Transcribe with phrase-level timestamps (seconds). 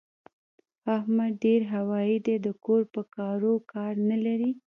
[0.95, 4.51] احمد ډېر هوايي دی؛ د کور په کارو کار نه لري.